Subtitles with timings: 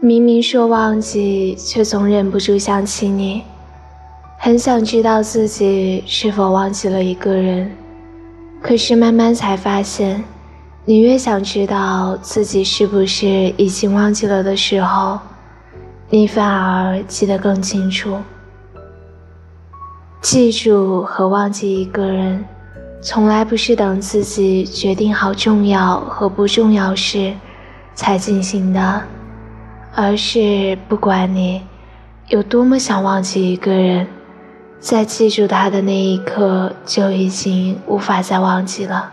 [0.00, 3.42] 明明说忘记，却总忍不住想起你。
[4.38, 7.68] 很想知道自己是否忘记了一个人，
[8.62, 10.22] 可是慢慢才发现，
[10.84, 13.26] 你越想知道自己是不是
[13.56, 15.18] 已经忘记了的时候，
[16.08, 18.18] 你反而记得更清楚。
[20.22, 22.44] 记住和忘记一个人，
[23.02, 27.34] 从来不是等自己决定好重要和不重要时
[27.96, 29.02] 才进行的，
[30.00, 31.60] 而是不管你
[32.28, 34.06] 有多么想忘记一个人。
[34.78, 39.12] 在记住他的那一刻，就已经无法再忘记了。